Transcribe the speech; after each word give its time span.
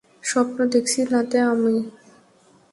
স্বপ্ন 0.23 0.57
দেখছি 0.73 0.99
নাতো 1.11 1.37
আমি? 1.51 1.75